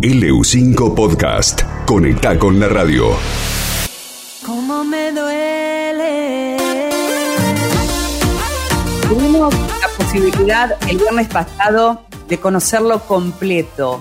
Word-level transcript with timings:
LU5 0.00 0.94
Podcast. 0.94 1.62
Conecta 1.84 2.38
con 2.38 2.60
la 2.60 2.68
radio. 2.68 3.16
¿Cómo 4.46 4.84
me 4.84 5.10
duele? 5.10 6.56
Tuvimos 9.08 9.52
la 9.52 9.88
posibilidad 9.98 10.76
el 10.88 10.98
viernes 10.98 11.26
pasado 11.26 12.02
de 12.28 12.38
conocerlo 12.38 13.00
completo. 13.08 14.00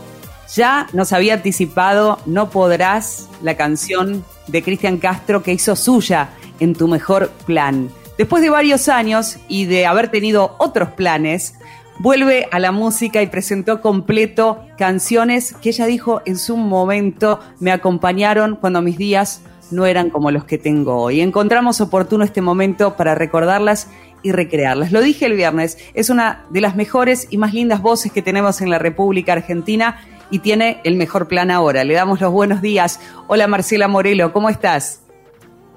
Ya 0.54 0.86
nos 0.94 1.14
había 1.14 1.34
anticipado 1.34 2.20
No 2.28 2.52
Podrás, 2.52 3.28
la 3.42 3.58
canción 3.58 4.24
de 4.46 4.62
Cristian 4.62 5.00
Castro 5.00 5.42
que 5.42 5.54
hizo 5.54 5.76
suya 5.76 6.30
en 6.60 6.76
Tu 6.76 6.88
Mejor 6.88 7.32
Plan. 7.48 7.90
Después 8.20 8.44
de 8.44 8.52
varios 8.52 8.88
años 8.88 9.38
y 9.48 9.66
de 9.66 9.88
haber 9.88 10.10
tenido 10.10 10.56
otros 10.60 10.90
planes, 10.90 11.56
vuelve 12.00 12.48
a 12.52 12.60
la 12.60 12.72
música 12.72 13.22
y 13.22 13.28
presentó 13.28 13.82
completo 13.82 14.64
canciones 14.78 15.54
que 15.54 15.70
ella 15.70 15.86
dijo 15.86 16.22
en 16.26 16.38
su 16.38 16.58
momento 16.58 17.40
me 17.60 17.72
acompañaron 17.72 18.56
cuando 18.56 18.82
mis 18.82 18.98
días 18.98 19.44
no 19.72 19.86
eran 19.86 20.10
como 20.10 20.32
los 20.32 20.46
que 20.46 20.58
tengo 20.58 21.02
hoy. 21.02 21.22
Encontramos 21.22 21.82
oportuno 21.82 22.24
este 22.24 22.42
momento 22.42 22.96
para 22.96 23.16
recordarlas 23.16 23.92
y 24.24 24.32
recrearlas. 24.32 24.92
Lo 24.92 25.02
dije 25.02 25.26
el 25.26 25.34
viernes, 25.34 25.78
es 25.94 26.10
una 26.10 26.46
de 26.50 26.62
las 26.62 26.76
mejores 26.76 27.28
y 27.30 27.38
más 27.38 27.54
lindas 27.54 27.82
voces 27.82 28.12
que 28.12 28.22
tenemos 28.22 28.62
en 28.62 28.70
la 28.70 28.80
República 28.80 29.34
Argentina 29.34 30.00
y 30.30 30.40
tiene 30.40 30.80
el 30.84 30.96
mejor 30.96 31.28
plan 31.28 31.52
ahora. 31.52 31.84
Le 31.84 31.94
damos 31.94 32.22
los 32.22 32.32
buenos 32.32 32.62
días. 32.62 33.02
Hola 33.28 33.48
Marcela 33.48 33.88
Morelo, 33.88 34.32
¿cómo 34.32 34.50
estás? 34.50 35.04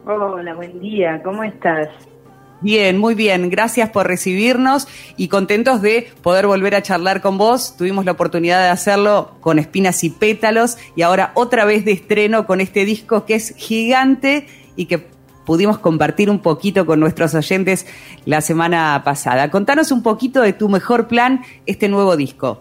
Hola, 0.06 0.54
buen 0.54 0.80
día, 0.80 1.20
¿cómo 1.22 1.44
estás? 1.44 1.88
Bien, 2.62 2.98
muy 2.98 3.14
bien. 3.14 3.48
Gracias 3.48 3.88
por 3.88 4.06
recibirnos 4.06 4.86
y 5.16 5.28
contentos 5.28 5.80
de 5.80 6.08
poder 6.22 6.46
volver 6.46 6.74
a 6.74 6.82
charlar 6.82 7.22
con 7.22 7.38
vos. 7.38 7.74
Tuvimos 7.76 8.04
la 8.04 8.12
oportunidad 8.12 8.62
de 8.62 8.68
hacerlo 8.68 9.32
con 9.40 9.58
Espinas 9.58 10.04
y 10.04 10.10
Pétalos 10.10 10.76
y 10.94 11.02
ahora 11.02 11.32
otra 11.34 11.64
vez 11.64 11.86
de 11.86 11.92
estreno 11.92 12.46
con 12.46 12.60
este 12.60 12.84
disco 12.84 13.24
que 13.24 13.34
es 13.34 13.54
gigante 13.56 14.46
y 14.76 14.86
que 14.86 15.06
pudimos 15.46 15.78
compartir 15.78 16.28
un 16.28 16.40
poquito 16.40 16.84
con 16.84 17.00
nuestros 17.00 17.34
oyentes 17.34 17.86
la 18.26 18.42
semana 18.42 19.00
pasada. 19.04 19.50
Contanos 19.50 19.90
un 19.90 20.02
poquito 20.02 20.42
de 20.42 20.52
tu 20.52 20.68
mejor 20.68 21.08
plan, 21.08 21.40
este 21.64 21.88
nuevo 21.88 22.14
disco. 22.16 22.60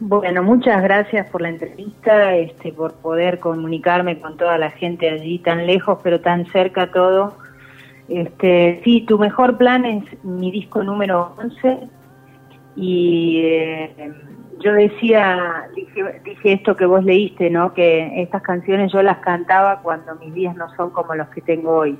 Bueno, 0.00 0.42
muchas 0.42 0.82
gracias 0.82 1.28
por 1.28 1.42
la 1.42 1.50
entrevista, 1.50 2.34
este, 2.34 2.72
por 2.72 2.94
poder 2.94 3.40
comunicarme 3.40 4.20
con 4.20 4.36
toda 4.38 4.56
la 4.56 4.70
gente 4.70 5.10
allí 5.10 5.38
tan 5.38 5.66
lejos, 5.66 5.98
pero 6.02 6.20
tan 6.20 6.46
cerca 6.46 6.90
todo 6.92 7.34
este, 8.08 8.80
sí, 8.84 9.02
tu 9.02 9.18
mejor 9.18 9.58
plan 9.58 9.84
es 9.84 10.24
mi 10.24 10.50
disco 10.50 10.82
número 10.82 11.34
11 11.38 11.78
y 12.76 13.40
eh, 13.44 14.12
yo 14.60 14.72
decía, 14.72 15.68
dije, 15.74 16.20
dije, 16.24 16.52
esto 16.54 16.76
que 16.76 16.86
vos 16.86 17.04
leíste, 17.04 17.50
¿no? 17.50 17.74
Que 17.74 18.22
estas 18.22 18.42
canciones 18.42 18.92
yo 18.92 19.02
las 19.02 19.18
cantaba 19.18 19.80
cuando 19.82 20.14
mis 20.16 20.32
días 20.32 20.56
no 20.56 20.74
son 20.74 20.90
como 20.90 21.14
los 21.14 21.28
que 21.28 21.42
tengo 21.42 21.76
hoy. 21.76 21.98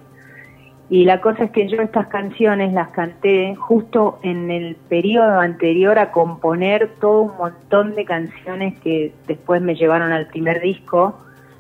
Y 0.91 1.05
la 1.05 1.21
cosa 1.21 1.45
es 1.45 1.51
que 1.51 1.69
yo 1.69 1.83
estas 1.83 2.07
canciones 2.07 2.73
las 2.73 2.89
canté 2.89 3.55
justo 3.55 4.19
en 4.23 4.51
el 4.51 4.77
periodo 4.77 5.39
anterior 5.39 5.99
a 5.99 6.11
componer 6.11 6.95
todo 7.01 7.23
un 7.23 7.37
montón 7.37 7.95
de 7.95 8.07
canciones 8.07 8.79
que 8.81 9.13
después 9.27 9.61
me 9.61 9.75
llevaron 9.75 10.13
al 10.13 10.29
primer 10.29 10.63
disco 10.63 11.19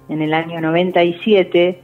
en 0.08 0.22
el 0.22 0.32
año 0.32 0.62
97 0.62 1.82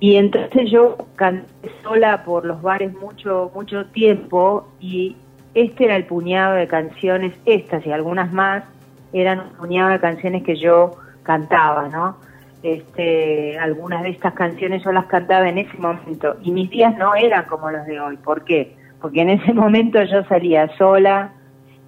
y 0.00 0.16
entonces 0.16 0.70
yo 0.70 0.96
canté 1.16 1.70
sola 1.82 2.24
por 2.24 2.46
los 2.46 2.62
bares 2.62 2.92
mucho, 2.94 3.50
mucho 3.54 3.84
tiempo 3.86 4.66
y 4.80 5.14
este 5.54 5.84
era 5.84 5.96
el 5.96 6.06
puñado 6.06 6.54
de 6.54 6.66
canciones, 6.66 7.34
estas 7.44 7.84
y 7.86 7.92
algunas 7.92 8.32
más, 8.32 8.64
eran 9.12 9.40
un 9.40 9.50
puñado 9.50 9.90
de 9.90 10.00
canciones 10.00 10.42
que 10.42 10.56
yo 10.56 10.92
cantaba, 11.22 11.88
¿no? 11.88 12.16
Este, 12.62 13.58
algunas 13.58 14.02
de 14.02 14.10
estas 14.10 14.32
canciones 14.34 14.82
yo 14.84 14.92
las 14.92 15.04
cantaba 15.06 15.48
en 15.48 15.58
ese 15.58 15.76
momento 15.76 16.36
y 16.42 16.50
mis 16.50 16.70
días 16.70 16.96
no 16.96 17.14
eran 17.14 17.44
como 17.44 17.70
los 17.70 17.84
de 17.84 18.00
hoy. 18.00 18.16
¿Por 18.16 18.44
qué? 18.44 18.76
Porque 19.02 19.20
en 19.20 19.30
ese 19.30 19.52
momento 19.52 20.02
yo 20.02 20.24
salía 20.24 20.68
sola, 20.78 21.32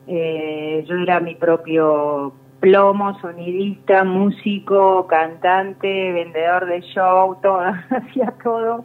eh, 0.07 0.85
yo 0.87 0.97
era 0.97 1.21
mi 1.21 1.35
propio 1.35 2.35
plomo, 2.63 3.19
sonidista, 3.21 4.05
músico, 4.05 5.09
cantante, 5.09 6.13
vendedor 6.13 6.67
de 6.67 6.81
show, 6.81 7.37
todo, 7.43 7.61
hacía 7.91 8.33
todo. 8.43 8.85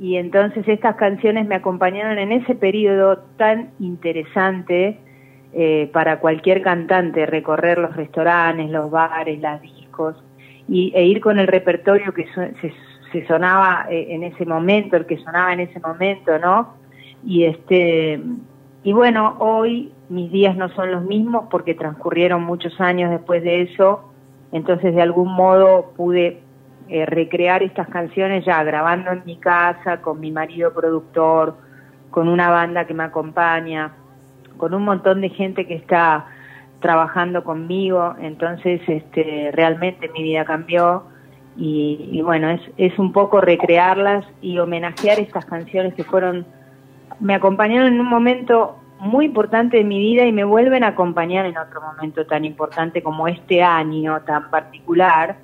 Y 0.00 0.16
entonces 0.16 0.66
estas 0.66 0.96
canciones 0.96 1.46
me 1.46 1.54
acompañaron 1.54 2.18
en 2.18 2.32
ese 2.32 2.54
periodo 2.54 3.18
tan 3.36 3.70
interesante 3.78 4.98
eh, 5.52 5.90
para 5.92 6.18
cualquier 6.18 6.62
cantante, 6.62 7.26
recorrer 7.26 7.78
los 7.78 7.94
restaurantes, 7.94 8.70
los 8.70 8.90
bares, 8.90 9.38
las 9.38 9.60
discos, 9.60 10.16
y, 10.66 10.90
e 10.94 11.04
ir 11.04 11.20
con 11.20 11.38
el 11.38 11.46
repertorio 11.46 12.14
que 12.14 12.26
se, 12.34 12.72
se, 13.12 13.26
sonaba 13.26 13.86
eh, 13.90 14.06
en 14.14 14.24
ese 14.24 14.46
momento, 14.46 14.96
el 14.96 15.04
que 15.04 15.18
sonaba 15.18 15.52
en 15.52 15.60
ese 15.60 15.78
momento, 15.78 16.38
¿no? 16.38 16.74
Y 17.22 17.44
este 17.44 18.18
y 18.82 18.92
bueno, 18.92 19.36
hoy 19.38 19.92
mis 20.14 20.30
días 20.30 20.56
no 20.56 20.68
son 20.70 20.92
los 20.92 21.02
mismos 21.02 21.46
porque 21.50 21.74
transcurrieron 21.74 22.42
muchos 22.42 22.80
años 22.80 23.10
después 23.10 23.42
de 23.42 23.62
eso, 23.62 24.12
entonces 24.52 24.94
de 24.94 25.02
algún 25.02 25.32
modo 25.32 25.92
pude 25.96 26.40
eh, 26.88 27.04
recrear 27.04 27.62
estas 27.62 27.88
canciones 27.88 28.44
ya 28.44 28.62
grabando 28.62 29.10
en 29.10 29.22
mi 29.26 29.36
casa, 29.36 30.00
con 30.00 30.20
mi 30.20 30.30
marido 30.30 30.72
productor, 30.72 31.56
con 32.10 32.28
una 32.28 32.48
banda 32.48 32.86
que 32.86 32.94
me 32.94 33.02
acompaña, 33.02 33.92
con 34.56 34.72
un 34.72 34.84
montón 34.84 35.20
de 35.20 35.30
gente 35.30 35.66
que 35.66 35.74
está 35.74 36.26
trabajando 36.78 37.42
conmigo, 37.42 38.14
entonces 38.20 38.80
este, 38.86 39.50
realmente 39.52 40.08
mi 40.10 40.22
vida 40.22 40.44
cambió 40.44 41.04
y, 41.56 42.10
y 42.12 42.22
bueno, 42.22 42.50
es, 42.50 42.60
es 42.76 42.96
un 42.98 43.12
poco 43.12 43.40
recrearlas 43.40 44.24
y 44.40 44.58
homenajear 44.58 45.18
estas 45.18 45.44
canciones 45.44 45.94
que 45.94 46.04
fueron 46.04 46.46
me 47.20 47.34
acompañaron 47.34 47.94
en 47.94 48.00
un 48.00 48.08
momento 48.08 48.76
muy 49.04 49.26
importante 49.26 49.76
de 49.76 49.84
mi 49.84 49.98
vida 49.98 50.24
y 50.24 50.32
me 50.32 50.44
vuelven 50.44 50.82
a 50.82 50.88
acompañar 50.88 51.44
en 51.44 51.58
otro 51.58 51.82
momento 51.82 52.26
tan 52.26 52.44
importante 52.44 53.02
como 53.02 53.28
este 53.28 53.62
año 53.62 54.22
tan 54.22 54.50
particular, 54.50 55.36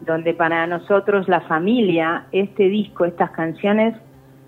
donde 0.00 0.34
para 0.34 0.66
nosotros 0.66 1.28
la 1.28 1.40
familia, 1.42 2.26
este 2.32 2.64
disco, 2.64 3.04
estas 3.04 3.30
canciones, 3.30 3.94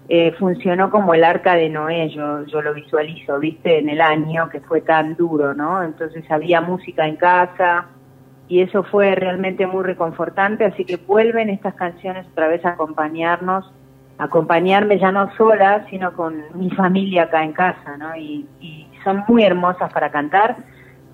eh, 0.09 0.33
funcionó 0.39 0.91
como 0.91 1.15
el 1.15 1.23
arca 1.23 1.55
de 1.55 1.69
Noé, 1.69 2.09
yo, 2.09 2.45
yo 2.47 2.61
lo 2.61 2.75
visualizo, 2.75 3.39
viste, 3.39 3.79
en 3.79 3.91
el 3.91 4.01
año 4.01 4.49
que 4.49 4.61
fue 4.61 4.81
tan 4.81 5.15
duro, 5.15 5.55
¿no? 5.55 5.83
Entonces 5.83 6.29
había 6.31 6.61
música 6.61 7.07
en 7.07 7.17
casa 7.17 7.87
y 8.49 8.63
eso 8.63 8.83
fue 8.83 9.15
realmente 9.15 9.67
muy 9.67 9.85
reconfortante, 9.85 10.65
así 10.65 10.85
que 10.85 10.97
vuelven 10.97 11.49
estas 11.51 11.75
canciones 11.75 12.27
otra 12.33 12.49
vez 12.49 12.65
a 12.65 12.71
acompañarnos 12.71 13.73
acompañarme 14.19 14.99
ya 14.99 15.13
no 15.13 15.31
sola, 15.37 15.87
sino 15.91 16.13
con 16.13 16.43
mi 16.55 16.71
familia 16.71 17.25
acá 17.25 17.45
en 17.45 17.53
casa, 17.53 17.97
¿no? 17.97 18.17
Y, 18.17 18.47
son 19.05 19.25
muy 19.29 19.45
hermosas 19.45 19.93
para 19.93 20.11
cantar. 20.11 20.57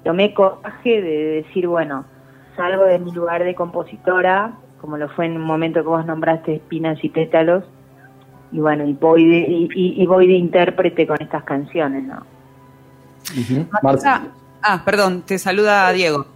Tomé 0.04 0.32
coraje 0.32 1.02
de 1.02 1.42
decir, 1.42 1.68
bueno, 1.68 2.06
salgo 2.56 2.84
de 2.84 2.98
mi 2.98 3.12
lugar 3.12 3.44
de 3.44 3.54
compositora, 3.54 4.52
como 4.80 4.96
lo 4.96 5.10
fue 5.10 5.26
en 5.26 5.36
un 5.36 5.42
momento 5.42 5.82
que 5.82 5.88
vos 5.88 6.04
nombraste 6.04 6.56
Espinas 6.56 6.98
y 7.04 7.10
Pétalos, 7.10 7.62
y 8.50 8.58
bueno, 8.58 8.84
y 8.84 8.94
voy 8.94 9.28
de, 9.28 9.68
y, 9.74 10.06
voy 10.06 10.26
de 10.26 10.32
intérprete 10.32 11.06
con 11.06 11.20
estas 11.20 11.44
canciones, 11.44 12.04
¿no? 12.04 12.22
Ah, 14.62 14.80
perdón, 14.82 15.22
te 15.22 15.38
saluda 15.38 15.92
Diego. 15.92 16.26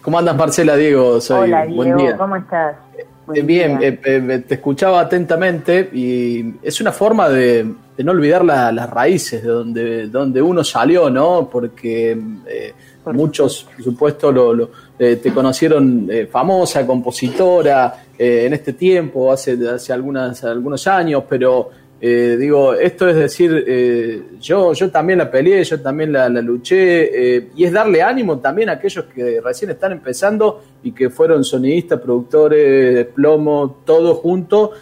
¿Cómo 0.00 0.18
andas, 0.18 0.34
Marcela? 0.34 0.76
Diego, 0.76 1.20
soy. 1.20 1.52
Hola, 1.52 1.66
Diego, 1.66 2.16
¿cómo 2.16 2.36
estás? 2.36 2.76
Bien, 3.26 3.78
eh, 3.82 3.98
eh, 4.04 4.44
te 4.46 4.54
escuchaba 4.54 5.00
atentamente 5.00 5.90
y 5.92 6.54
es 6.62 6.80
una 6.80 6.92
forma 6.92 7.28
de, 7.28 7.74
no 7.98 8.12
olvidar 8.12 8.44
las 8.44 8.90
raíces 8.90 9.42
de 9.42 9.48
donde, 9.48 10.06
donde 10.08 10.40
uno 10.42 10.62
salió, 10.62 11.10
¿no? 11.10 11.48
Porque 11.50 12.16
eh, 12.46 12.72
muchos, 13.06 13.66
por 13.74 13.84
supuesto, 13.84 14.30
lo, 14.30 14.70
te 14.98 15.32
conocieron 15.32 16.08
famosa, 16.30 16.86
compositora 16.86 18.04
en 18.18 18.52
este 18.52 18.74
tiempo, 18.74 19.32
hace, 19.32 19.56
hace 19.68 19.92
algunas, 19.92 20.42
algunos 20.44 20.86
años, 20.86 21.24
pero 21.28 21.70
eh, 21.98 22.36
digo, 22.38 22.74
esto 22.74 23.08
es 23.08 23.16
decir, 23.16 23.64
eh, 23.66 24.22
yo, 24.38 24.74
yo 24.74 24.90
también 24.90 25.18
la 25.18 25.30
peleé, 25.30 25.64
yo 25.64 25.80
también 25.80 26.12
la, 26.12 26.28
luché, 26.28 27.36
eh, 27.36 27.48
y 27.56 27.64
es 27.64 27.72
darle 27.72 28.02
ánimo 28.02 28.38
también 28.38 28.68
a 28.68 28.72
aquellos 28.72 29.06
que 29.06 29.40
recién 29.42 29.70
están 29.70 29.92
empezando 29.92 30.62
y 30.82 30.92
que 30.92 31.08
fueron 31.08 31.42
sonidistas, 31.42 32.00
productores, 32.00 33.06
plomo, 33.06 33.82
todo 33.84 34.14
junto 34.14 34.72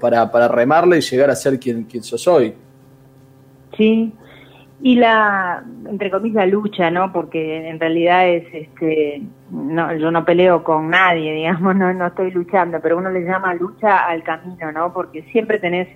para, 0.00 0.30
para 0.30 0.48
remarle 0.48 0.98
y 0.98 1.00
llegar 1.00 1.30
a 1.30 1.34
ser 1.34 1.58
quien, 1.58 1.84
quien 1.84 2.02
sos 2.02 2.28
hoy. 2.28 2.52
Sí, 3.74 4.12
y 4.82 4.96
la, 4.96 5.64
entre 5.88 6.10
comillas, 6.10 6.48
lucha, 6.48 6.90
¿no? 6.90 7.12
Porque 7.12 7.68
en 7.68 7.80
realidad 7.80 8.28
es, 8.28 8.44
este, 8.52 9.22
no, 9.50 9.96
yo 9.96 10.10
no 10.10 10.24
peleo 10.24 10.62
con 10.62 10.90
nadie, 10.90 11.32
digamos, 11.36 11.74
no, 11.74 11.92
no 11.94 12.08
estoy 12.08 12.30
luchando, 12.32 12.80
pero 12.80 12.98
uno 12.98 13.10
le 13.10 13.22
llama 13.22 13.54
lucha 13.54 14.06
al 14.06 14.22
camino, 14.22 14.70
¿no? 14.72 14.92
Porque 14.92 15.22
siempre 15.32 15.58
tenés 15.58 15.88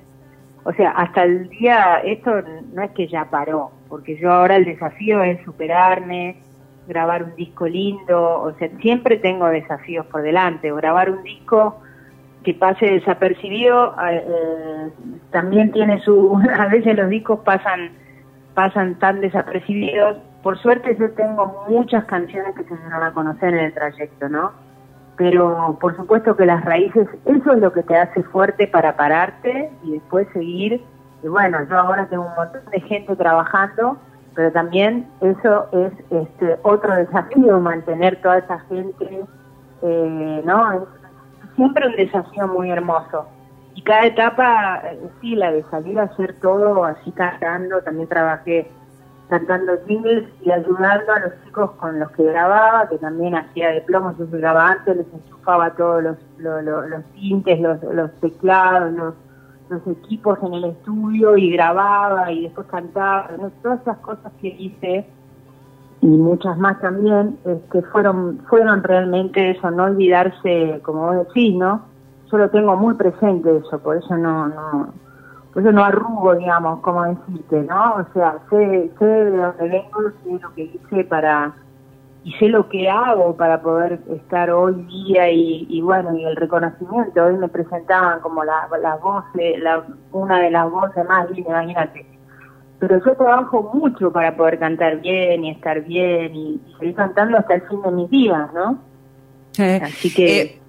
o 0.67 0.73
sea, 0.73 0.91
hasta 0.91 1.23
el 1.23 1.49
día, 1.49 2.01
esto 2.05 2.43
no 2.73 2.83
es 2.83 2.91
que 2.91 3.07
ya 3.07 3.31
paró, 3.31 3.71
porque 3.89 4.17
yo 4.17 4.33
ahora 4.33 4.57
el 4.57 4.65
desafío 4.65 5.23
es 5.23 5.41
superarme, 5.45 6.39
grabar 6.89 7.23
un 7.23 7.37
disco 7.37 7.69
lindo, 7.69 8.43
o 8.43 8.53
sea, 8.59 8.69
siempre 8.81 9.17
tengo 9.19 9.47
desafíos 9.47 10.07
por 10.07 10.23
delante, 10.23 10.73
grabar 10.73 11.11
un 11.11 11.23
disco 11.23 11.81
que 12.43 12.53
pase 12.55 12.87
desapercibido 12.87 13.95
eh, 14.11 14.91
también 15.31 15.71
tiene 15.71 16.01
su, 16.01 16.37
a 16.59 16.67
veces 16.67 16.97
los 16.97 17.11
discos 17.11 17.41
pasan 17.41 17.91
pasan 18.55 18.99
tan 18.99 19.21
desapercibidos. 19.21 20.17
Por 20.43 20.59
suerte 20.59 20.97
yo 20.99 21.11
tengo 21.13 21.67
muchas 21.69 22.05
canciones 22.07 22.57
que 22.57 22.65
se 22.65 22.75
van 22.75 23.03
a 23.03 23.13
conocer 23.13 23.53
en 23.53 23.67
el 23.67 23.75
trayecto, 23.75 24.29
¿no? 24.29 24.53
Pero 25.17 25.79
por 25.81 25.97
supuesto 25.97 26.37
que 26.37 26.47
las 26.47 26.65
raíces, 26.65 27.09
eso 27.25 27.53
es 27.53 27.59
lo 27.59 27.73
que 27.73 27.83
te 27.83 27.97
hace 27.97 28.23
fuerte 28.25 28.67
para 28.67 28.97
pararte 28.97 29.71
y 29.85 29.93
después 29.93 30.29
seguir. 30.33 30.85
Y 31.23 31.29
bueno, 31.29 31.59
yo 31.69 31.79
ahora 31.79 32.07
tengo 32.07 32.27
un 32.27 32.35
montón 32.35 32.71
de 32.71 32.81
gente 32.81 33.17
trabajando, 33.17 33.97
pero 34.35 34.53
también 34.53 35.09
eso 35.21 35.69
es 35.73 35.93
este 36.11 36.59
otro 36.63 36.95
desafío, 36.95 37.59
mantener 37.61 38.21
toda 38.21 38.39
esa 38.39 38.59
gente, 38.61 39.25
eh, 39.83 40.43
¿no? 40.45 40.73
Es 40.73 40.83
siempre 41.57 41.87
un 41.87 41.97
desafío 41.97 42.47
muy 42.49 42.71
hermoso 42.71 43.27
y 43.77 43.83
cada 43.83 44.07
etapa, 44.07 44.81
eh, 44.85 44.99
sí, 45.21 45.37
la 45.37 45.53
de 45.53 45.63
salir 45.65 46.01
a 46.01 46.05
hacer 46.05 46.35
todo 46.41 46.83
así 46.85 47.13
cantando, 47.13 47.83
también 47.83 48.09
trabajé 48.09 48.71
cantando 49.29 49.73
jingles 49.87 50.25
y 50.43 50.51
ayudando 50.51 51.13
a 51.13 51.21
los 51.21 51.33
chicos 51.45 51.73
con 51.73 51.99
los 51.99 52.11
que 52.13 52.25
grababa, 52.25 52.89
que 52.89 52.99
también 52.99 53.35
hacía 53.35 53.71
de 53.71 53.81
plomo, 53.83 54.15
yo 54.19 54.27
grababa 54.31 54.73
antes, 54.73 54.97
les 54.97 55.07
enchufaba 55.13 55.75
todos 55.75 56.03
los, 56.03 56.17
los, 56.39 56.63
los, 56.65 57.05
tintes, 57.15 57.61
los, 57.61 57.83
los 57.83 58.13
teclados, 58.21 58.93
los, 58.93 59.15
los 59.69 59.87
equipos 59.99 60.39
en 60.43 60.55
el 60.55 60.65
estudio 60.65 61.37
y 61.37 61.51
grababa 61.51 62.31
y 62.31 62.45
después 62.45 62.67
cantaba, 62.69 63.29
todas 63.63 63.81
esas 63.81 63.99
cosas 63.99 64.33
que 64.41 64.49
hice 64.49 65.07
y 66.03 66.07
muchas 66.07 66.57
más 66.59 66.81
también, 66.81 67.39
que 67.73 67.83
fueron, 67.83 68.39
fueron 68.49 68.83
realmente 68.83 69.51
eso, 69.51 69.71
no 69.71 69.85
olvidarse, 69.85 70.81
como 70.85 71.07
vos 71.07 71.27
decís, 71.27 71.57
¿no? 71.57 71.83
yo 72.31 72.39
lo 72.39 72.51
tengo 72.51 72.77
muy 72.77 72.95
presente 72.95 73.57
eso, 73.57 73.79
por 73.79 73.97
eso 73.97 74.17
no, 74.17 74.49
no, 74.49 74.93
por 75.57 75.63
eso 75.63 75.73
no 75.73 75.87
arrugo, 75.87 76.35
digamos, 76.35 76.81
como 76.81 77.03
decirte, 77.05 77.63
¿no? 77.63 77.95
O 77.95 78.13
sea, 78.13 78.37
sé, 78.51 78.91
sé 78.99 79.07
de 79.07 79.39
dónde 79.39 79.69
vengo, 79.71 80.11
sé 80.23 80.39
lo 80.39 80.53
que 80.53 80.65
hice 80.65 81.05
para, 81.05 81.55
y 82.25 82.33
sé 82.33 82.51
lo 82.51 82.69
que 82.69 82.91
hago 82.91 83.35
para 83.39 83.63
poder 83.63 83.99
estar 84.15 84.51
hoy 84.51 84.75
día 84.83 85.31
y, 85.31 85.67
y 85.71 85.81
bueno, 85.81 86.15
y 86.15 86.27
el 86.27 86.37
reconocimiento, 86.37 87.25
hoy 87.25 87.39
me 87.39 87.49
presentaban 87.49 88.21
como 88.21 88.45
la, 88.45 88.69
la 88.83 88.97
voz, 88.97 89.25
la, 89.63 89.83
una 90.13 90.41
de 90.41 90.51
las 90.51 90.71
voces 90.71 91.09
más 91.09 91.31
lindas, 91.31 91.63
imagínate. 91.63 92.05
Pero 92.79 93.03
yo 93.03 93.15
trabajo 93.15 93.71
mucho 93.73 94.13
para 94.13 94.37
poder 94.37 94.59
cantar 94.59 95.01
bien 95.01 95.43
y 95.43 95.53
estar 95.53 95.81
bien 95.81 96.37
y, 96.37 96.61
seguir 96.79 96.95
cantando 96.97 97.39
hasta 97.39 97.55
el 97.55 97.63
fin 97.63 97.81
de 97.81 97.91
mis 97.93 98.11
días, 98.11 98.53
¿no? 98.53 98.79
Así 99.83 100.13
que... 100.13 100.43
Eh, 100.43 100.61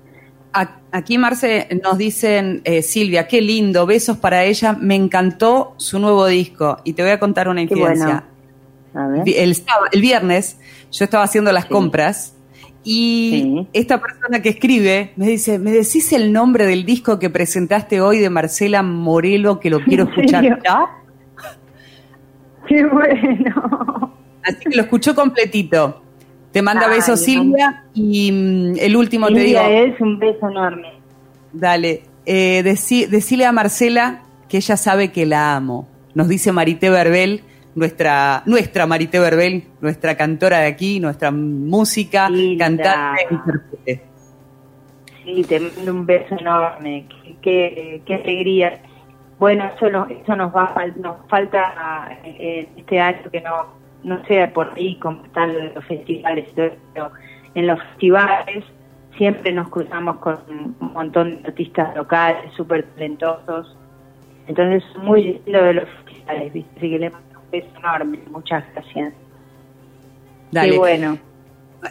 Aquí, 0.98 1.20
Marce, 1.20 1.68
nos 1.84 2.00
dicen, 2.00 2.62
eh, 2.64 2.82
Silvia, 2.82 3.28
qué 3.28 3.40
lindo, 3.40 3.86
besos 3.86 4.18
para 4.18 4.46
ella, 4.46 4.74
me 4.74 4.96
encantó 4.96 5.76
su 5.78 6.00
nuevo 6.00 6.26
disco. 6.26 6.80
Y 6.86 6.94
te 6.94 7.04
voy 7.04 7.12
a 7.12 7.20
contar 7.20 7.50
una 7.50 7.62
infidencia. 7.62 8.24
El, 9.28 9.56
el, 9.94 10.02
viernes 10.02 10.58
yo 10.92 11.06
estaba 11.06 11.24
haciendo 11.24 11.52
las 11.52 11.66
compras 11.66 12.36
y 12.84 13.68
esta 13.74 14.02
persona 14.02 14.42
que 14.42 14.50
escribe 14.50 15.14
me 15.18 15.28
dice, 15.28 15.60
¿me 15.60 15.70
decís 15.70 16.12
el 16.14 16.34
nombre 16.34 16.66
del 16.66 16.84
disco 16.84 17.20
que 17.20 17.30
presentaste 17.30 18.02
hoy 18.02 18.18
de 18.18 18.32
Marcela 18.32 18.82
Morelo 18.82 19.60
que 19.60 19.70
lo 19.70 19.82
quiero 19.82 20.06
escuchar 20.06 20.46
ya? 20.64 20.80
Qué 22.68 22.84
bueno. 22.88 24.18
Así 24.42 24.58
que 24.68 24.76
lo 24.76 24.82
escuchó 24.82 25.14
completito. 25.14 26.07
Te 26.52 26.62
manda 26.62 26.88
besos 26.88 27.20
Silvia 27.20 27.84
y 27.94 28.32
mm, 28.32 28.78
el 28.80 28.96
último 28.96 29.28
te 29.28 29.40
digo. 29.40 29.60
es 29.62 30.00
un 30.02 30.18
beso 30.18 30.50
enorme. 30.50 30.94
Dale, 31.54 32.04
eh, 32.26 32.62
decile 32.64 33.46
a 33.46 33.52
Marcela 33.52 34.24
que 34.50 34.58
ella 34.58 34.78
sabe 34.78 35.12
que 35.12 35.26
la 35.26 35.56
amo. 35.56 35.88
Nos 36.14 36.28
dice 36.28 36.52
Marité 36.52 36.90
Verbel, 36.90 37.44
nuestra, 37.76 38.44
nuestra 38.46 38.88
Marité 38.88 39.20
Verbel, 39.20 39.66
nuestra 39.82 40.16
cantora 40.16 40.60
de 40.60 40.68
aquí, 40.68 41.00
nuestra 41.00 41.32
música, 41.32 42.30
cantante 42.58 43.26
e 43.30 43.34
intérprete. 43.34 44.04
Sí, 45.24 45.44
te 45.44 45.60
mando 45.60 45.92
un 45.92 46.06
beso 46.06 46.36
enorme. 46.40 47.06
Qué, 47.42 48.02
qué, 48.06 48.16
alegría. 48.16 48.82
Bueno, 49.38 49.70
eso, 49.76 49.90
no, 49.90 50.08
eso 50.08 50.36
nos, 50.36 50.56
va, 50.56 50.74
nos 50.96 51.18
falta 51.30 52.18
eh, 52.24 52.68
este 52.76 53.00
año 53.00 53.30
que 53.32 53.42
no 53.42 53.77
no 54.04 54.24
sé 54.26 54.48
por 54.48 54.74
ahí 54.76 54.96
como 54.96 55.24
están 55.26 55.74
los 55.74 55.86
festivales, 55.86 56.50
pero 56.56 57.12
en 57.56 57.68
los 57.68 57.80
festivales 57.84 58.64
siempre 59.18 59.52
nos 59.52 59.70
cruzamos 59.70 60.18
con 60.18 60.38
un 60.48 60.94
montón 60.94 61.42
de 61.42 61.48
artistas 61.50 61.96
locales 61.96 62.54
súper 62.56 62.84
talentosos. 62.94 63.76
Entonces, 64.48 64.84
muy 65.02 65.42
lindo 65.46 65.64
de 65.64 65.74
los 65.74 65.90
festivales, 66.06 66.54
¿viste? 66.54 66.72
Así 66.78 66.90
que 66.90 67.00
le 67.00 67.10
mando 67.10 67.40
un 67.40 67.52
beso 67.52 67.68
enorme. 67.80 68.20
Muchas 68.32 68.64
gracias. 68.74 69.14
Dale. 70.52 70.72
Qué 70.72 70.78
bueno. 70.78 71.18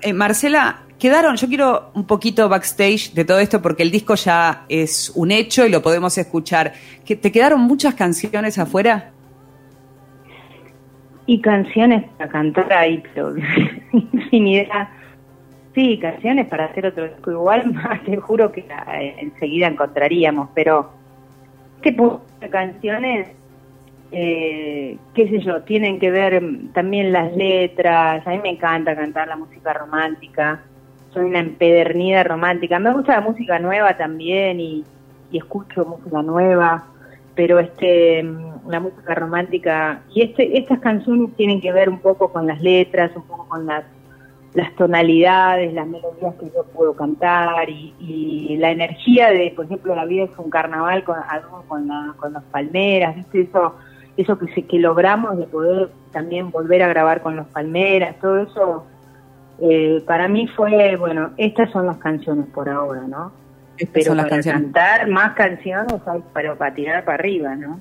Eh, 0.03 0.13
Marcela, 0.13 0.83
quedaron, 0.99 1.37
yo 1.37 1.49
quiero 1.49 1.91
un 1.95 2.07
poquito 2.07 2.49
backstage 2.49 3.13
de 3.13 3.25
todo 3.25 3.39
esto 3.39 3.61
porque 3.61 3.83
el 3.83 3.91
disco 3.91 4.15
ya 4.15 4.65
es 4.69 5.13
un 5.15 5.31
hecho 5.31 5.67
y 5.67 5.69
lo 5.69 5.83
podemos 5.83 6.17
escuchar. 6.17 6.73
¿Te 7.05 7.33
quedaron 7.33 7.61
muchas 7.61 7.95
canciones 7.95 8.59
afuera? 8.59 9.13
Y 11.27 11.41
canciones 11.41 12.05
para 12.17 12.31
cantar 12.31 12.73
ahí, 12.73 13.03
pero 13.13 13.35
idea. 14.31 14.91
Sí, 15.75 15.99
canciones 15.99 16.47
para 16.47 16.67
hacer 16.67 16.87
otro 16.87 17.07
disco 17.07 17.31
igual, 17.33 17.75
te 18.07 18.17
juro 18.17 18.51
que 18.51 18.61
eh, 18.61 19.15
enseguida 19.19 19.67
encontraríamos, 19.67 20.49
pero 20.55 20.91
¿qué 21.83 21.93
de 22.41 22.49
canciones? 22.49 23.29
Eh, 24.11 24.97
qué 25.15 25.29
sé 25.29 25.41
yo, 25.41 25.63
tienen 25.63 25.99
que 25.99 26.11
ver 26.11 26.43
también 26.73 27.13
las 27.13 27.37
letras, 27.37 28.27
a 28.27 28.31
mí 28.31 28.39
me 28.43 28.51
encanta 28.51 28.97
cantar 28.97 29.29
la 29.29 29.37
música 29.37 29.75
romántica, 29.75 30.63
soy 31.13 31.25
una 31.25 31.41
empedernida 31.41 32.23
romántica, 32.23 32.79
me 32.79 32.93
gusta 32.93 33.17
la 33.17 33.21
música 33.21 33.59
nueva 33.59 33.97
también 33.97 34.61
y, 34.61 34.85
y 35.31 35.39
escucho 35.39 35.85
música 35.85 36.23
nueva, 36.23 36.87
pero 37.37 37.61
este 37.61 38.25
la 38.69 38.81
música 38.81 39.15
romántica 39.15 40.03
y 40.13 40.23
este 40.23 40.59
estas 40.59 40.81
canciones 40.81 41.37
tienen 41.37 41.61
que 41.61 41.71
ver 41.71 41.89
un 41.89 42.01
poco 42.01 42.33
con 42.33 42.47
las 42.49 42.61
letras, 42.61 43.13
un 43.15 43.23
poco 43.23 43.47
con 43.49 43.67
las 43.67 43.85
tonalidades, 44.77 45.73
las 45.75 45.87
melodías 45.87 46.35
que 46.41 46.47
yo 46.47 46.65
puedo 46.75 46.97
cantar 46.97 47.69
y, 47.69 48.57
la 48.59 48.71
energía 48.71 49.31
de, 49.31 49.53
por 49.55 49.67
ejemplo, 49.67 49.95
la 49.95 50.07
vida 50.07 50.25
es 50.25 50.31
un 50.39 50.49
carnaval 50.49 51.05
con 51.05 51.17
algo 51.29 51.63
con, 51.69 51.87
la, 51.87 52.15
con 52.17 52.33
las 52.33 52.43
palmeras, 52.45 53.15
¿viste? 53.15 53.43
Eso, 53.43 53.75
eso 54.17 54.39
que, 54.39 54.67
que 54.67 54.79
logramos 54.79 55.37
de 55.37 55.45
poder 55.47 55.91
también 56.11 56.51
volver 56.51 56.83
a 56.83 56.89
grabar 56.89 57.21
con 57.21 57.37
los 57.37 57.47
palmeras, 57.49 58.19
todo 58.19 58.39
eso, 58.39 58.87
eh, 59.61 60.03
para 60.07 60.27
mí 60.27 60.49
fue, 60.49 60.97
bueno, 60.97 61.33
estas 61.37 61.71
son 61.71 61.85
las 61.85 61.99
canciones 61.99 62.47
por 62.47 62.71
ahora, 62.71 63.03
¿no? 63.07 63.33
Pero 63.93 64.17
para 64.17 64.41
cantar 64.41 65.09
más 65.09 65.35
canciones 65.35 65.95
pero 66.35 66.57
para 66.57 66.75
tirar 66.75 67.05
para 67.05 67.19
arriba, 67.19 67.55
¿no? 67.55 67.81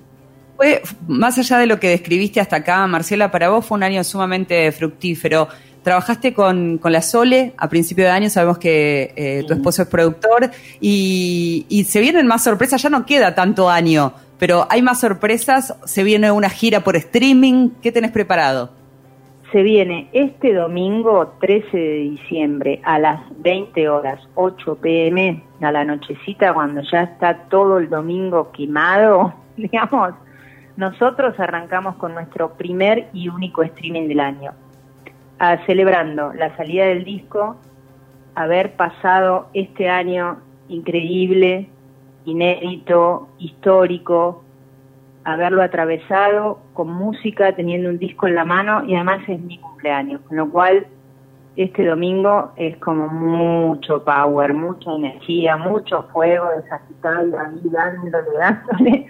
Fue, 0.56 0.82
más 1.08 1.38
allá 1.38 1.58
de 1.58 1.66
lo 1.66 1.80
que 1.80 1.90
describiste 1.90 2.40
hasta 2.40 2.58
acá, 2.58 2.86
Marcela, 2.88 3.30
para 3.30 3.50
vos 3.50 3.66
fue 3.66 3.78
un 3.78 3.84
año 3.84 4.04
sumamente 4.04 4.72
fructífero. 4.72 5.48
Trabajaste 5.84 6.34
con, 6.34 6.78
con 6.80 6.92
la 6.92 7.02
Sole 7.02 7.54
a 7.58 7.70
principio 7.70 8.06
de 8.06 8.12
año, 8.12 8.30
sabemos 8.30 8.58
que 8.58 9.14
eh, 9.16 9.44
tu 9.48 9.54
esposo 9.54 9.84
es 9.84 9.88
productor 9.88 10.50
y, 10.80 11.66
y 11.70 11.84
se 11.84 12.00
vienen 12.00 12.26
más 12.26 12.44
sorpresas, 12.44 12.82
ya 12.82 12.90
no 12.90 13.06
queda 13.06 13.36
tanto 13.36 13.70
año, 13.70 14.14
pero 14.40 14.66
hay 14.70 14.82
más 14.82 15.00
sorpresas, 15.00 15.76
se 15.86 16.04
viene 16.04 16.32
una 16.32 16.50
gira 16.50 16.80
por 16.80 16.96
streaming, 16.96 17.70
¿qué 17.84 17.92
tenés 17.92 18.12
preparado? 18.12 18.72
Se 19.56 19.64
viene 19.64 20.10
este 20.12 20.54
domingo 20.54 21.38
13 21.40 21.78
de 21.78 21.98
diciembre 22.00 22.82
a 22.84 23.00
las 23.00 23.22
20 23.38 23.88
horas 23.88 24.20
8 24.36 24.80
pm 24.82 25.42
a 25.62 25.72
la 25.72 25.86
nochecita 25.86 26.54
cuando 26.54 26.82
ya 26.82 27.04
está 27.04 27.48
todo 27.48 27.78
el 27.78 27.90
domingo 27.90 28.52
quemado, 28.52 29.34
digamos, 29.56 30.14
nosotros 30.76 31.40
arrancamos 31.40 31.96
con 31.96 32.14
nuestro 32.14 32.58
primer 32.58 33.08
y 33.14 33.30
único 33.30 33.64
streaming 33.64 34.10
del 34.10 34.20
año, 34.20 34.52
celebrando 35.66 36.34
la 36.34 36.54
salida 36.58 36.88
del 36.88 37.06
disco, 37.06 37.56
haber 38.36 38.74
pasado 38.74 39.48
este 39.54 39.88
año 39.88 40.38
increíble, 40.68 41.70
inédito, 42.26 43.30
histórico, 43.40 44.44
haberlo 45.26 45.62
atravesado 45.62 46.60
con 46.74 46.90
música, 46.90 47.54
teniendo 47.54 47.90
un 47.90 47.98
disco 47.98 48.28
en 48.28 48.36
la 48.36 48.46
mano 48.46 48.86
y 48.86 48.96
además 48.96 49.20
es 49.28 49.40
mi 49.42 49.58
cumpleaños, 49.58 50.22
con 50.22 50.38
lo 50.38 50.50
cual 50.50 50.88
este 51.56 51.86
domingo 51.86 52.52
es 52.56 52.78
como 52.78 53.08
mucho 53.08 54.04
power, 54.04 54.54
mucha 54.54 54.92
energía, 54.92 55.58
mucho 55.58 56.04
fuego 56.14 56.48
de 56.56 56.68
Sagitario 56.70 57.40
ahí 57.40 57.62
dándole, 57.64 58.38
dándole. 58.38 59.08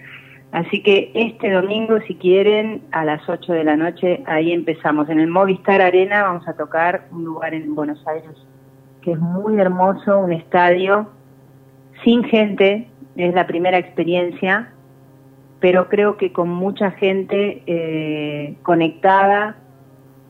Así 0.52 0.82
que 0.82 1.10
este 1.14 1.50
domingo, 1.50 1.98
si 2.06 2.14
quieren, 2.14 2.82
a 2.92 3.04
las 3.04 3.28
8 3.28 3.52
de 3.52 3.64
la 3.64 3.76
noche, 3.76 4.22
ahí 4.26 4.52
empezamos. 4.52 5.08
En 5.08 5.20
el 5.20 5.26
Movistar 5.26 5.82
Arena 5.82 6.22
vamos 6.22 6.48
a 6.48 6.54
tocar 6.54 7.08
un 7.10 7.24
lugar 7.24 7.52
en 7.52 7.74
Buenos 7.74 8.04
Aires 8.06 8.30
que 9.06 9.12
es 9.12 9.20
muy 9.20 9.60
hermoso, 9.60 10.18
un 10.18 10.32
estadio 10.32 11.08
sin 12.02 12.24
gente, 12.24 12.88
es 13.14 13.34
la 13.34 13.46
primera 13.46 13.78
experiencia, 13.78 14.72
pero 15.66 15.88
creo 15.88 16.16
que 16.16 16.32
con 16.32 16.48
mucha 16.48 16.92
gente 16.92 17.64
eh, 17.66 18.54
conectada 18.62 19.56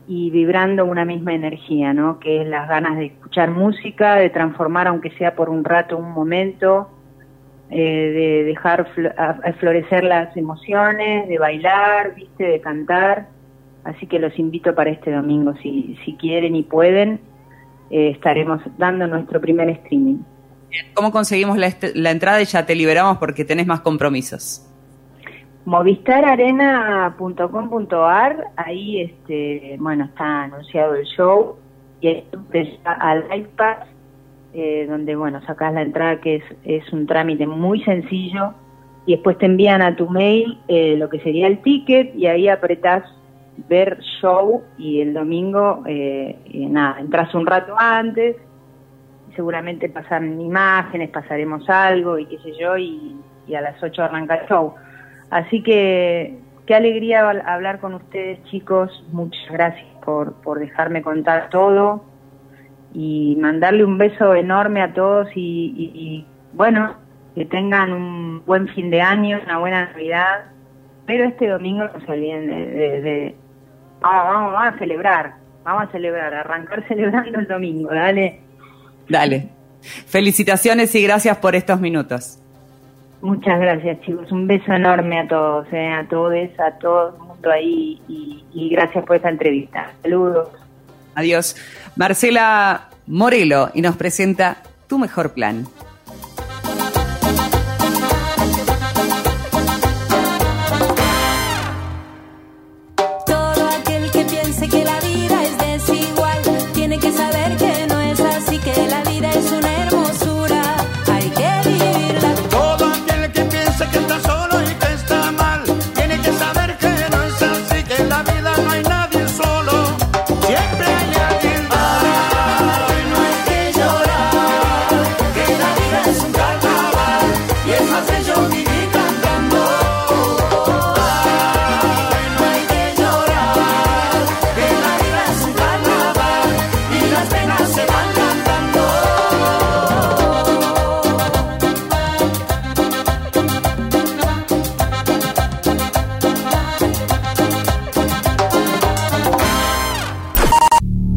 y 0.07 0.31
vibrando 0.31 0.83
una 0.83 1.05
misma 1.05 1.31
energía, 1.31 1.93
¿no? 1.93 2.19
Que 2.19 2.41
es 2.41 2.47
las 2.47 2.67
ganas 2.67 2.97
de 2.97 3.05
escuchar 3.05 3.51
música, 3.51 4.15
de 4.15 4.31
transformar, 4.31 4.87
aunque 4.87 5.11
sea 5.11 5.35
por 5.35 5.49
un 5.49 5.63
rato, 5.63 5.95
un 5.95 6.11
momento, 6.11 6.89
eh, 7.69 7.77
de 7.77 8.43
dejar 8.45 8.87
florecer 9.59 10.05
las 10.05 10.35
emociones, 10.35 11.29
de 11.29 11.37
bailar, 11.37 12.15
viste, 12.15 12.43
de 12.43 12.59
cantar. 12.59 13.27
Así 13.83 14.07
que 14.07 14.17
los 14.17 14.39
invito 14.39 14.73
para 14.73 14.89
este 14.89 15.11
domingo, 15.11 15.53
si, 15.61 15.99
si 16.03 16.13
quieren 16.15 16.55
y 16.55 16.63
pueden, 16.63 17.19
eh, 17.91 18.09
estaremos 18.09 18.63
dando 18.79 19.05
nuestro 19.05 19.39
primer 19.39 19.69
streaming. 19.69 20.17
¿Cómo 20.95 21.11
conseguimos 21.11 21.59
la, 21.59 21.71
la 21.93 22.09
entrada 22.09 22.41
y 22.41 22.45
ya 22.45 22.65
te 22.65 22.73
liberamos 22.73 23.19
porque 23.19 23.45
tenés 23.45 23.67
más 23.67 23.81
compromisos? 23.81 24.66
movistararena.com.ar, 25.67 28.51
ahí 28.55 29.01
este, 29.01 29.75
bueno, 29.79 30.05
está 30.05 30.43
anunciado 30.43 30.95
el 30.95 31.03
show 31.03 31.57
y 31.99 32.07
ahí 32.07 32.23
al 32.85 33.25
iPad, 33.37 33.79
eh, 34.53 34.85
donde 34.89 35.17
bueno, 35.17 35.41
sacas 35.41 35.73
la 35.73 35.81
entrada 35.81 36.21
que 36.21 36.37
es, 36.37 36.43
es 36.63 36.93
un 36.93 37.05
trámite 37.05 37.45
muy 37.45 37.83
sencillo 37.83 38.53
y 39.05 39.15
después 39.15 39.37
te 39.39 39.47
envían 39.47 39.81
a 39.81 39.93
tu 39.93 40.09
mail 40.09 40.57
eh, 40.69 40.95
lo 40.95 41.09
que 41.09 41.19
sería 41.19 41.47
el 41.47 41.61
ticket 41.61 42.15
y 42.15 42.27
ahí 42.27 42.47
apretás 42.47 43.03
ver 43.67 43.99
show 44.21 44.63
y 44.77 45.01
el 45.01 45.13
domingo, 45.13 45.83
eh, 45.85 46.37
nada, 46.69 47.01
entras 47.01 47.35
un 47.35 47.45
rato 47.45 47.75
antes, 47.77 48.37
seguramente 49.35 49.89
pasan 49.89 50.39
imágenes, 50.39 51.09
pasaremos 51.09 51.69
algo 51.69 52.17
y 52.17 52.25
qué 52.25 52.37
sé 52.37 52.53
yo, 52.57 52.77
y, 52.77 53.17
y 53.49 53.55
a 53.55 53.59
las 53.59 53.83
8 53.83 54.01
arranca 54.01 54.35
el 54.35 54.47
show. 54.47 54.73
Así 55.29 55.61
que 55.61 56.37
qué 56.65 56.75
alegría 56.75 57.29
hablar 57.29 57.79
con 57.79 57.93
ustedes, 57.93 58.43
chicos. 58.45 58.91
Muchas 59.11 59.51
gracias 59.51 59.87
por, 60.03 60.33
por 60.41 60.59
dejarme 60.59 61.01
contar 61.01 61.49
todo 61.49 62.03
y 62.93 63.37
mandarle 63.39 63.83
un 63.83 63.97
beso 63.97 64.33
enorme 64.33 64.81
a 64.81 64.93
todos 64.93 65.27
y, 65.35 66.25
bueno, 66.53 66.95
que 67.35 67.45
tengan 67.45 67.93
un 67.93 68.43
buen 68.45 68.67
fin 68.69 68.89
de 68.89 69.01
año, 69.01 69.39
una 69.43 69.59
buena 69.59 69.85
Navidad. 69.85 70.45
Pero 71.05 71.25
este 71.25 71.47
domingo 71.47 71.83
no 71.85 72.05
se 72.05 72.11
olviden 72.11 72.47
de, 72.47 73.35
vamos, 74.01 74.51
vamos, 74.51 74.75
a 74.75 74.79
celebrar, 74.79 75.35
vamos 75.63 75.83
a 75.83 75.91
celebrar, 75.91 76.33
arrancar 76.33 76.83
celebrando 76.87 77.39
el 77.39 77.47
domingo, 77.47 77.93
dale. 77.93 78.41
Dale. 79.07 79.49
Felicitaciones 80.07 80.93
y 80.95 81.03
gracias 81.03 81.37
por 81.37 81.55
estos 81.55 81.79
minutos. 81.79 82.41
Muchas 83.21 83.59
gracias, 83.59 83.99
chicos. 84.01 84.31
Un 84.31 84.47
beso 84.47 84.71
enorme 84.73 85.19
a 85.19 85.27
todos, 85.27 85.67
eh, 85.71 85.89
a 85.89 86.07
todos, 86.07 86.33
a 86.59 86.71
todo 86.77 87.09
el 87.09 87.17
mundo 87.19 87.51
ahí 87.51 88.01
y, 88.07 88.69
gracias 88.69 89.05
por 89.05 89.15
esta 89.15 89.29
entrevista. 89.29 89.91
Saludos. 90.03 90.49
Adiós. 91.15 91.55
Marcela 91.95 92.89
Morelo 93.07 93.71
y 93.73 93.81
nos 93.81 93.95
presenta 93.95 94.57
Tu 94.87 94.99
Mejor 94.99 95.33
Plan. 95.33 95.65